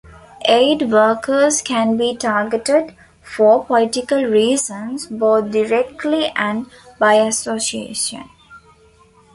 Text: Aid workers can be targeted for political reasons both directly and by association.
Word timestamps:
Aid 0.49 0.91
workers 0.91 1.61
can 1.61 1.95
be 1.95 2.15
targeted 2.17 2.95
for 3.21 3.63
political 3.63 4.23
reasons 4.23 5.05
both 5.05 5.51
directly 5.51 6.25
and 6.35 6.65
by 6.97 7.13
association. 7.13 8.27